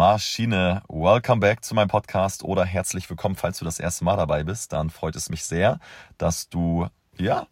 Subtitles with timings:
[0.00, 0.80] Maschine.
[0.88, 4.72] Welcome back zu meinem Podcast oder herzlich willkommen, falls du das erste Mal dabei bist.
[4.72, 5.78] Dann freut es mich sehr,
[6.16, 6.86] dass du,
[7.18, 7.46] ja,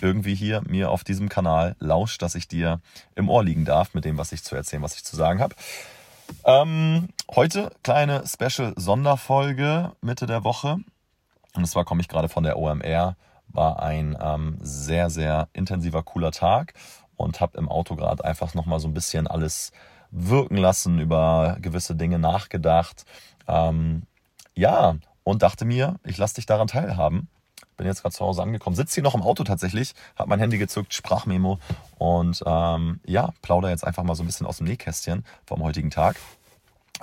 [0.00, 2.80] irgendwie hier mir auf diesem Kanal lauscht, dass ich dir
[3.14, 5.54] im Ohr liegen darf mit dem, was ich zu erzählen, was ich zu sagen habe.
[6.46, 10.78] Ähm, heute kleine Special-Sonderfolge Mitte der Woche.
[11.52, 13.16] Und zwar komme ich gerade von der OMR.
[13.48, 16.72] War ein ähm, sehr, sehr intensiver, cooler Tag
[17.16, 19.72] und habe im Auto gerade einfach nochmal so ein bisschen alles
[20.12, 23.04] wirken lassen, über gewisse Dinge nachgedacht.
[23.48, 24.02] Ähm,
[24.54, 27.28] ja, und dachte mir, ich lasse dich daran teilhaben.
[27.76, 30.58] Bin jetzt gerade zu Hause angekommen, sitze hier noch im Auto tatsächlich, habe mein Handy
[30.58, 31.58] gezückt, Sprachmemo
[31.98, 35.90] und ähm, ja, plauder jetzt einfach mal so ein bisschen aus dem Nähkästchen vom heutigen
[35.90, 36.16] Tag.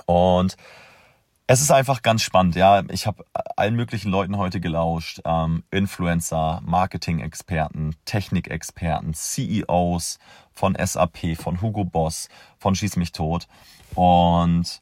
[0.06, 0.56] Und
[1.52, 2.84] es ist einfach ganz spannend, ja.
[2.90, 3.24] Ich habe
[3.56, 5.20] allen möglichen Leuten heute gelauscht.
[5.24, 10.20] Ähm, Influencer, Marketing-Experten, Technikexperten, CEOs
[10.52, 13.48] von SAP, von Hugo Boss, von Schieß mich tot.
[13.96, 14.80] Und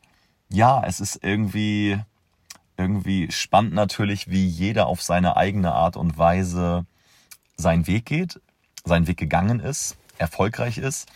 [0.50, 1.98] ja, es ist irgendwie,
[2.76, 6.84] irgendwie spannend natürlich, wie jeder auf seine eigene Art und Weise
[7.56, 8.42] seinen Weg geht,
[8.84, 11.08] seinen Weg gegangen ist, erfolgreich ist.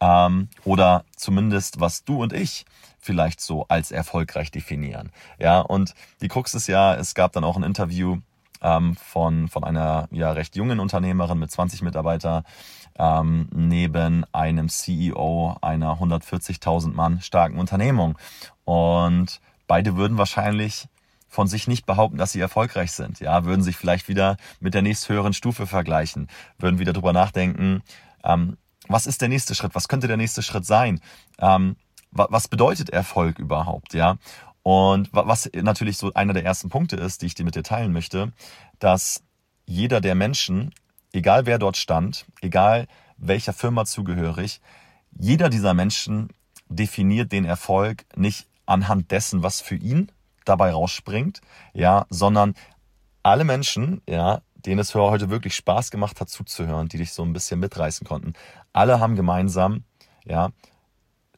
[0.00, 2.64] Ähm, oder zumindest was du und ich
[3.04, 5.10] vielleicht so als erfolgreich definieren.
[5.38, 8.18] Ja, und die Krux ist ja, es gab dann auch ein Interview
[8.62, 12.44] ähm, von, von einer ja recht jungen Unternehmerin mit 20 Mitarbeitern
[12.98, 18.16] ähm, neben einem CEO einer 140.000 Mann starken Unternehmung.
[18.64, 20.88] Und beide würden wahrscheinlich
[21.28, 23.20] von sich nicht behaupten, dass sie erfolgreich sind.
[23.20, 27.82] Ja, würden sich vielleicht wieder mit der nächsthöheren Stufe vergleichen, würden wieder drüber nachdenken,
[28.22, 29.74] ähm, was ist der nächste Schritt?
[29.74, 31.00] Was könnte der nächste Schritt sein?
[31.38, 31.76] Ähm,
[32.14, 34.16] was bedeutet Erfolg überhaupt, ja?
[34.62, 37.92] Und was natürlich so einer der ersten Punkte ist, die ich dir mit dir teilen
[37.92, 38.32] möchte,
[38.78, 39.22] dass
[39.66, 40.72] jeder der Menschen,
[41.12, 42.86] egal wer dort stand, egal
[43.18, 44.60] welcher Firma zugehörig,
[45.18, 46.28] jeder dieser Menschen
[46.68, 50.10] definiert den Erfolg nicht anhand dessen, was für ihn
[50.44, 51.40] dabei rausspringt,
[51.72, 52.54] ja, sondern
[53.22, 57.32] alle Menschen, ja, denen es heute wirklich Spaß gemacht hat zuzuhören, die dich so ein
[57.32, 58.32] bisschen mitreißen konnten,
[58.72, 59.84] alle haben gemeinsam,
[60.24, 60.50] ja,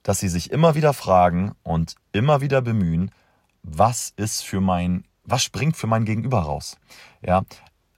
[0.07, 3.11] dass sie sich immer wieder fragen und immer wieder bemühen,
[3.65, 6.79] was ist für mein, was springt für mein Gegenüber raus?
[7.23, 7.43] Ja,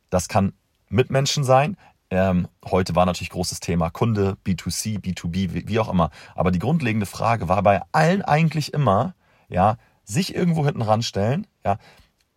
[0.08, 0.54] das kann
[0.88, 1.76] Mitmenschen sein.
[2.08, 6.08] Ähm, heute war natürlich großes Thema Kunde, B2C, B2B, wie, wie auch immer.
[6.34, 9.14] Aber die grundlegende Frage war bei allen eigentlich immer,
[9.50, 11.76] ja, sich irgendwo hinten ranstellen, ja,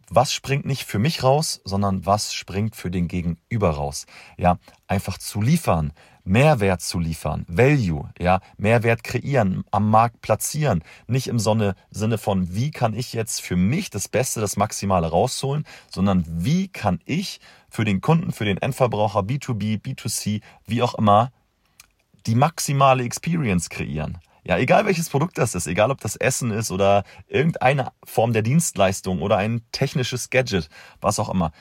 [0.10, 4.06] was springt nicht für mich raus, sondern was springt für den Gegenüber raus.
[4.38, 5.94] Ja, einfach zu liefern,
[6.24, 12.72] Mehrwert zu liefern, Value, ja, Mehrwert kreieren, am Markt platzieren, nicht im Sinne von, wie
[12.72, 17.40] kann ich jetzt für mich das Beste, das Maximale rausholen, sondern wie kann ich
[17.70, 21.32] für den Kunden, für den Endverbraucher, B2B, B2C, wie auch immer,
[22.28, 24.20] die maximale Experience kreieren.
[24.44, 28.42] Ja, egal welches Produkt das ist, egal ob das Essen ist oder irgendeine Form der
[28.42, 30.68] Dienstleistung oder ein technisches Gadget,
[31.00, 31.52] was auch immer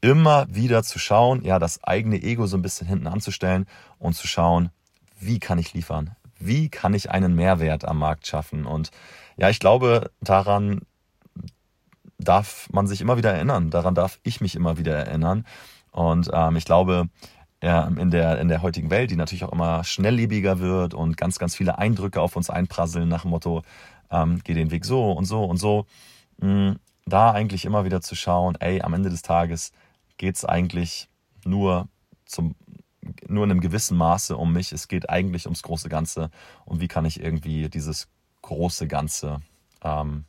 [0.00, 3.66] immer wieder zu schauen, ja, das eigene Ego so ein bisschen hinten anzustellen
[3.98, 4.70] und zu schauen,
[5.18, 6.16] wie kann ich liefern?
[6.38, 8.64] Wie kann ich einen Mehrwert am Markt schaffen?
[8.64, 8.90] Und
[9.36, 10.80] ja, ich glaube, daran
[12.18, 13.70] darf man sich immer wieder erinnern.
[13.70, 15.44] Daran darf ich mich immer wieder erinnern.
[15.90, 17.08] Und ähm, ich glaube,
[17.62, 21.38] ja, in, der, in der heutigen Welt, die natürlich auch immer schnelllebiger wird und ganz,
[21.38, 23.62] ganz viele Eindrücke auf uns einprasseln nach dem Motto,
[24.10, 25.86] ähm, geh den Weg so und so und so,
[26.38, 29.72] mh, mm, da eigentlich immer wieder zu schauen, ey, am Ende des Tages,
[30.20, 31.08] geht es eigentlich
[31.46, 31.88] nur
[32.26, 32.54] zum
[33.26, 34.70] nur in einem gewissen Maße um mich.
[34.70, 36.30] Es geht eigentlich ums große Ganze
[36.66, 38.06] und wie kann ich irgendwie dieses
[38.42, 39.40] große Ganze
[39.82, 40.26] ähm,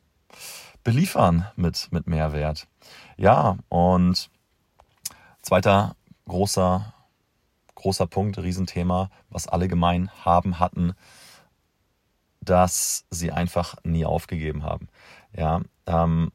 [0.86, 2.70] beliefern mit, mit Mehrwert.
[3.18, 4.30] Ja, und
[5.42, 6.94] zweiter großer,
[7.76, 10.94] großer Punkt, Riesenthema, was alle gemein haben, hatten,
[12.40, 14.88] dass sie einfach nie aufgegeben haben.
[15.36, 16.32] Ja, ähm,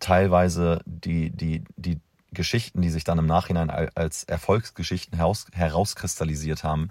[0.00, 2.00] teilweise die, die, die
[2.32, 6.90] Geschichten, die sich dann im Nachhinein als Erfolgsgeschichten heraus, herauskristallisiert haben,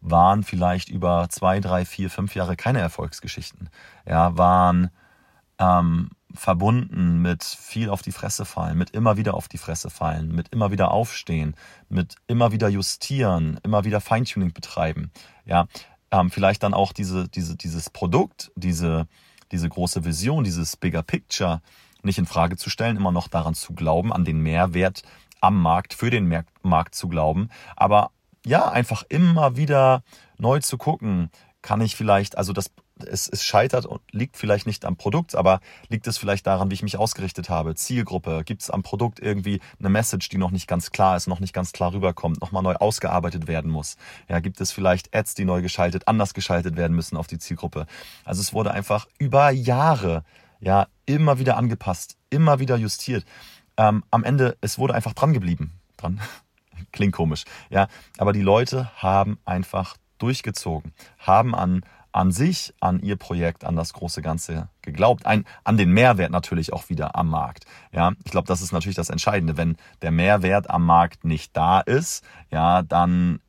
[0.00, 3.70] waren vielleicht über zwei, drei, vier, fünf Jahre keine Erfolgsgeschichten.
[4.06, 4.90] Ja, waren
[5.58, 10.34] ähm, verbunden mit viel auf die Fresse fallen, mit immer wieder auf die Fresse fallen,
[10.34, 11.56] mit immer wieder aufstehen,
[11.88, 15.10] mit immer wieder justieren, immer wieder Feintuning betreiben.
[15.44, 15.66] Ja,
[16.10, 19.08] ähm, vielleicht dann auch diese, diese, dieses Produkt, diese,
[19.50, 21.60] diese große Vision, dieses Bigger Picture
[22.08, 25.02] nicht in Frage zu stellen, immer noch daran zu glauben, an den Mehrwert
[25.40, 27.48] am Markt, für den Markt zu glauben.
[27.76, 28.10] Aber
[28.44, 30.02] ja, einfach immer wieder
[30.38, 31.30] neu zu gucken,
[31.62, 32.70] kann ich vielleicht, also das,
[33.04, 36.74] es, es scheitert und liegt vielleicht nicht am Produkt, aber liegt es vielleicht daran, wie
[36.74, 40.66] ich mich ausgerichtet habe, Zielgruppe, gibt es am Produkt irgendwie eine Message, die noch nicht
[40.66, 43.96] ganz klar ist, noch nicht ganz klar rüberkommt, nochmal neu ausgearbeitet werden muss.
[44.28, 47.86] Ja, gibt es vielleicht Ads, die neu geschaltet, anders geschaltet werden müssen auf die Zielgruppe.
[48.24, 50.24] Also es wurde einfach über Jahre
[50.60, 53.24] ja immer wieder angepasst, immer wieder justiert.
[53.76, 55.72] Ähm, am Ende, es wurde einfach dran geblieben.
[55.96, 56.20] Dran.
[56.92, 57.44] Klingt komisch.
[57.70, 57.88] Ja,
[58.18, 61.82] aber die Leute haben einfach durchgezogen, haben an,
[62.12, 66.72] an sich, an ihr Projekt, an das große Ganze geglaubt, ein, an den Mehrwert natürlich
[66.72, 67.66] auch wieder am Markt.
[67.92, 69.56] Ja, ich glaube, das ist natürlich das Entscheidende.
[69.56, 73.40] Wenn der Mehrwert am Markt nicht da ist, ja, dann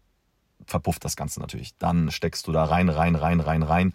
[0.65, 1.75] verpufft das Ganze natürlich.
[1.77, 3.93] Dann steckst du da rein, rein, rein, rein, rein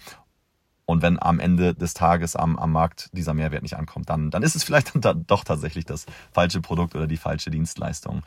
[0.87, 4.43] und wenn am Ende des Tages am, am Markt dieser Mehrwert nicht ankommt, dann, dann
[4.43, 8.23] ist es vielleicht dann doch tatsächlich das falsche Produkt oder die falsche Dienstleistung.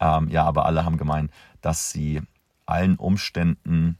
[0.00, 1.30] Ähm, ja, aber alle haben gemeint,
[1.60, 2.22] dass sie
[2.64, 3.98] allen Umständen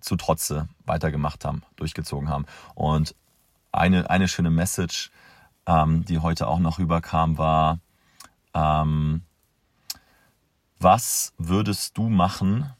[0.00, 2.46] zu Trotze weitergemacht haben, durchgezogen haben.
[2.74, 3.14] Und
[3.72, 5.10] eine, eine schöne Message,
[5.66, 7.78] ähm, die heute auch noch rüberkam, war,
[8.54, 9.22] ähm,
[10.78, 12.72] was würdest du machen,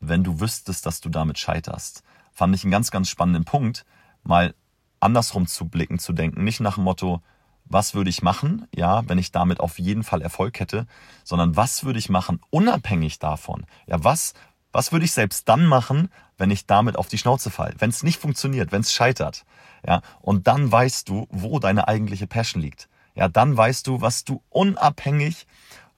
[0.00, 2.04] wenn du wüsstest, dass du damit scheiterst?
[2.32, 3.84] Fand ich einen ganz, ganz spannenden Punkt,
[4.22, 4.54] mal
[5.00, 6.44] andersrum zu blicken, zu denken.
[6.44, 7.22] Nicht nach dem Motto,
[7.64, 10.86] was würde ich machen, ja, wenn ich damit auf jeden Fall Erfolg hätte,
[11.24, 13.66] sondern was würde ich machen, unabhängig davon.
[13.86, 14.34] Ja, was,
[14.72, 18.02] was würde ich selbst dann machen, wenn ich damit auf die Schnauze falle, wenn es
[18.02, 19.44] nicht funktioniert, wenn es scheitert.
[19.86, 22.88] Ja, und dann weißt du, wo deine eigentliche Passion liegt.
[23.14, 25.46] Ja, dann weißt du, was du unabhängig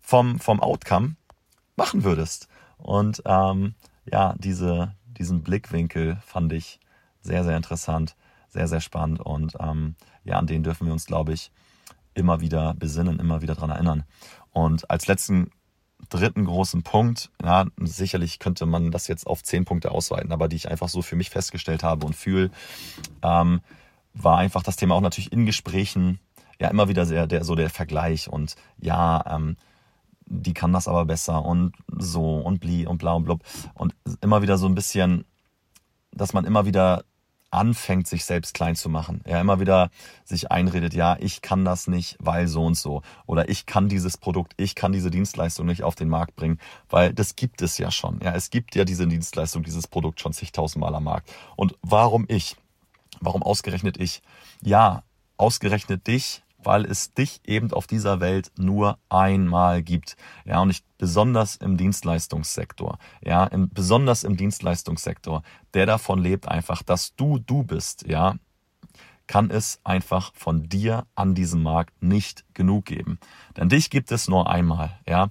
[0.00, 1.16] vom, vom Outcome
[1.76, 2.48] machen würdest.
[2.76, 3.74] Und ähm,
[4.10, 6.80] ja, diese, diesen Blickwinkel fand ich
[7.20, 8.16] sehr, sehr interessant,
[8.48, 11.50] sehr, sehr spannend und ähm, ja, an den dürfen wir uns, glaube ich,
[12.14, 14.04] immer wieder besinnen, immer wieder daran erinnern.
[14.52, 15.50] Und als letzten
[16.08, 20.56] dritten großen Punkt, ja, sicherlich könnte man das jetzt auf zehn Punkte ausweiten, aber die
[20.56, 22.50] ich einfach so für mich festgestellt habe und fühle,
[23.22, 23.60] ähm,
[24.12, 26.20] war einfach das Thema auch natürlich in Gesprächen,
[26.60, 29.56] ja, immer wieder sehr, der, so der Vergleich und ja, ähm,
[30.26, 33.42] die kann das aber besser und so und bli und bla und blub.
[33.74, 35.24] Und immer wieder so ein bisschen,
[36.12, 37.04] dass man immer wieder
[37.54, 39.22] anfängt, sich selbst klein zu machen.
[39.26, 39.90] Ja, immer wieder
[40.24, 43.02] sich einredet, ja, ich kann das nicht, weil so und so.
[43.26, 46.58] Oder ich kann dieses Produkt, ich kann diese Dienstleistung nicht auf den Markt bringen,
[46.90, 48.20] weil das gibt es ja schon.
[48.22, 51.32] Ja, es gibt ja diese Dienstleistung, dieses Produkt schon zigtausendmal am Markt.
[51.56, 52.56] Und warum ich?
[53.20, 54.22] Warum ausgerechnet ich?
[54.60, 55.04] Ja,
[55.36, 60.16] ausgerechnet dich weil es dich eben auf dieser Welt nur einmal gibt.
[60.44, 62.98] Ja, und nicht besonders im Dienstleistungssektor.
[63.22, 65.42] Ja, im, besonders im Dienstleistungssektor,
[65.74, 68.06] der davon lebt einfach, dass du du bist.
[68.06, 68.36] Ja,
[69.26, 73.18] kann es einfach von dir an diesem Markt nicht genug geben.
[73.56, 74.98] Denn dich gibt es nur einmal.
[75.06, 75.30] Ja,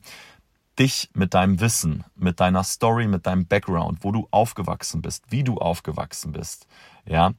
[0.80, 5.44] dich mit deinem Wissen, mit deiner Story, mit deinem Background, wo du aufgewachsen bist, wie
[5.44, 6.68] du aufgewachsen bist.
[7.06, 7.34] Ja,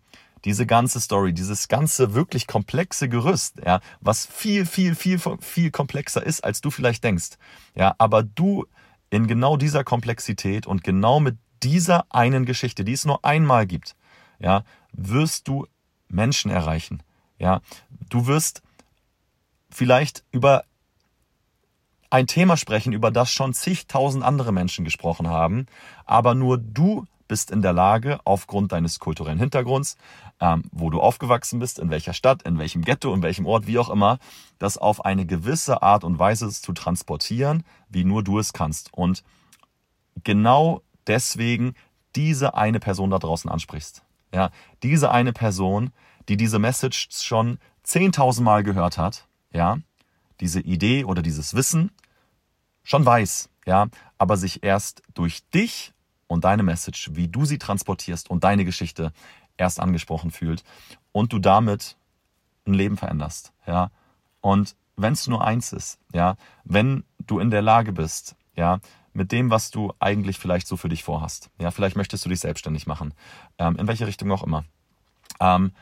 [0.45, 6.23] diese ganze Story, dieses ganze wirklich komplexe Gerüst, ja, was viel, viel, viel, viel komplexer
[6.23, 7.31] ist, als du vielleicht denkst.
[7.75, 8.67] Ja, aber du
[9.11, 13.97] in genau dieser Komplexität und genau mit dieser einen Geschichte, die es nur einmal gibt,
[14.39, 15.67] ja, wirst du
[16.09, 17.03] Menschen erreichen.
[17.39, 17.61] Ja,
[18.11, 18.63] du wirst
[19.71, 20.65] vielleicht über
[22.11, 25.67] ein Thema sprechen, über das schon zigtausend andere Menschen gesprochen haben,
[26.05, 29.97] aber nur du bist in der Lage, aufgrund deines kulturellen Hintergrunds,
[30.41, 33.79] ähm, wo du aufgewachsen bist, in welcher Stadt, in welchem Ghetto, in welchem Ort, wie
[33.79, 34.19] auch immer,
[34.59, 38.93] das auf eine gewisse Art und Weise zu transportieren, wie nur du es kannst.
[38.93, 39.25] Und
[40.23, 41.75] genau deswegen
[42.15, 44.03] diese eine Person da draußen ansprichst.
[44.33, 44.51] Ja,
[44.83, 45.93] diese eine Person,
[46.29, 49.79] die diese Message schon 10.000 Mal gehört hat, ja,
[50.41, 51.93] diese Idee oder dieses Wissen
[52.83, 53.87] schon weiß, ja,
[54.19, 55.93] aber sich erst durch dich
[56.27, 59.13] und deine Message, wie du sie transportierst und deine Geschichte
[59.57, 60.65] erst angesprochen fühlt
[61.13, 61.97] und du damit
[62.67, 63.91] ein Leben veränderst, ja.
[64.41, 68.81] Und wenn es nur eins ist, ja, wenn du in der Lage bist, ja,
[69.13, 72.41] mit dem, was du eigentlich vielleicht so für dich vorhast, ja, vielleicht möchtest du dich
[72.41, 73.15] selbstständig machen,
[73.59, 74.65] ähm, in welche Richtung auch immer.
[75.41, 75.73] Ähm,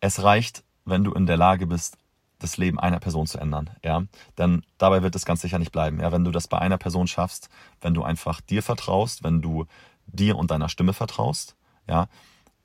[0.00, 1.96] es reicht, wenn du in der Lage bist,
[2.44, 4.04] das Leben einer Person zu ändern, ja.
[4.38, 6.12] Denn dabei wird es ganz sicher nicht bleiben, ja.
[6.12, 7.48] Wenn du das bei einer Person schaffst,
[7.80, 9.66] wenn du einfach dir vertraust, wenn du
[10.06, 11.56] dir und deiner Stimme vertraust,
[11.88, 12.08] ja,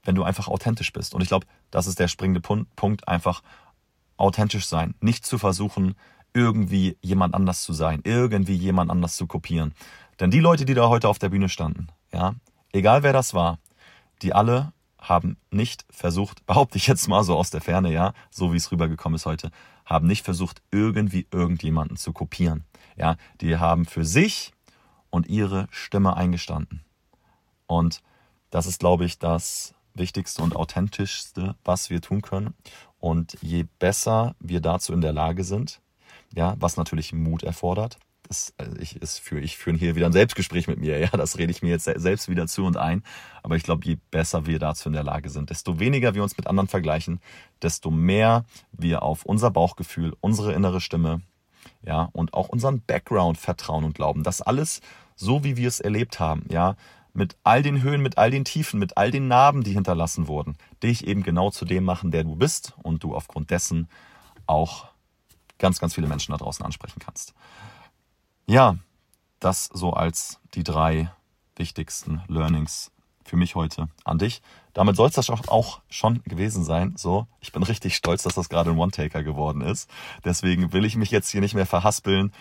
[0.04, 1.14] wenn du einfach authentisch bist.
[1.14, 3.42] Und ich glaube, das ist der springende Punkt, einfach
[4.18, 5.96] authentisch sein, nicht zu versuchen,
[6.34, 9.74] irgendwie jemand anders zu sein, irgendwie jemand anders zu kopieren.
[10.20, 12.36] Denn die Leute, die da heute auf der Bühne standen, ja,
[12.72, 13.60] egal wer das war,
[14.22, 18.54] die alle haben nicht versucht, behaupte ich jetzt mal so aus der Ferne, ja, so
[18.54, 19.52] wie es rübergekommen ist heute,
[19.86, 22.66] haben nicht versucht, irgendwie irgendjemanden zu kopieren.
[22.96, 24.54] Ja, die haben für sich
[25.10, 26.84] und ihre Stimme eingestanden.
[27.68, 28.02] Und
[28.52, 32.56] Das ist, glaube ich, das Wichtigste und Authentischste, was wir tun können.
[33.00, 35.82] Und je besser wir dazu in der Lage sind,
[36.34, 40.14] ja, was natürlich Mut erfordert, das, also ich, ist für, ich führe hier wieder ein
[40.14, 43.04] Selbstgespräch mit mir, ja, das rede ich mir jetzt selbst wieder zu und ein.
[43.44, 46.38] Aber ich glaube, je besser wir dazu in der Lage sind, desto weniger wir uns
[46.38, 47.20] mit anderen vergleichen,
[47.62, 51.22] desto mehr wir auf unser Bauchgefühl, unsere innere Stimme,
[51.82, 54.82] ja, und auch unseren Background vertrauen und glauben, dass alles
[55.16, 56.76] so, wie wir es erlebt haben, ja,
[57.14, 60.58] mit all den Höhen, mit all den Tiefen, mit all den Narben, die hinterlassen wurden,
[60.84, 63.90] dich eben genau zu dem machen, der du bist und du aufgrund dessen
[64.46, 64.88] auch
[65.58, 67.34] ganz, ganz viele Menschen da draußen ansprechen kannst.
[68.50, 68.78] Ja,
[69.40, 71.12] das so als die drei
[71.56, 72.92] wichtigsten Learnings
[73.24, 74.42] für mich heute an dich.
[74.74, 76.96] Damit soll es das auch schon gewesen sein.
[76.98, 79.88] So, ich bin richtig stolz, dass das gerade ein One-Taker geworden ist.
[80.26, 82.34] Deswegen will ich mich jetzt hier nicht mehr verhaspeln.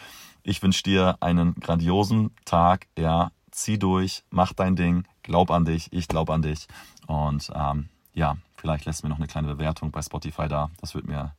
[0.43, 2.87] Ich wünsche dir einen grandiosen Tag.
[2.97, 6.69] Ja, zieh durch, mach dein Ding, glaub an dich, ich glaub an dich.
[7.07, 10.71] Und ähm, ja, vielleicht lässt mir noch eine kleine Bewertung bei Spotify da.
[10.81, 11.35] Das würde mir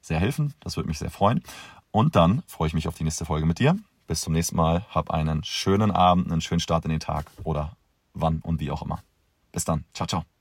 [0.00, 1.42] sehr helfen, das würde mich sehr freuen.
[1.90, 3.76] Und dann freue ich mich auf die nächste Folge mit dir.
[4.06, 4.86] Bis zum nächsten Mal.
[4.90, 7.76] Hab einen schönen Abend, einen schönen Start in den Tag oder
[8.14, 9.02] wann und wie auch immer.
[9.52, 9.84] Bis dann.
[9.92, 10.35] Ciao, ciao.